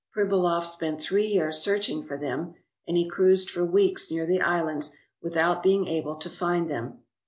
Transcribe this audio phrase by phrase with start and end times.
[0.17, 2.55] Pribilof spent three years searching for them,
[2.87, 7.03] and he cruised for weeks near the islands without being able to find them.